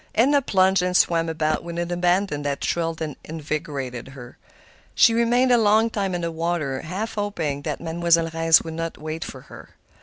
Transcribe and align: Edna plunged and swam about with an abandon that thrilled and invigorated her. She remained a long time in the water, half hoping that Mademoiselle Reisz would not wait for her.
Edna 0.15 0.41
plunged 0.41 0.81
and 0.81 0.97
swam 0.97 1.29
about 1.29 1.63
with 1.63 1.77
an 1.77 1.91
abandon 1.91 2.41
that 2.41 2.59
thrilled 2.61 3.03
and 3.03 3.15
invigorated 3.23 4.07
her. 4.07 4.35
She 4.95 5.13
remained 5.13 5.51
a 5.51 5.59
long 5.59 5.91
time 5.91 6.15
in 6.15 6.21
the 6.21 6.31
water, 6.31 6.79
half 6.81 7.13
hoping 7.13 7.61
that 7.61 7.79
Mademoiselle 7.79 8.31
Reisz 8.33 8.63
would 8.63 8.73
not 8.73 8.97
wait 8.97 9.23
for 9.23 9.41
her. 9.41 9.75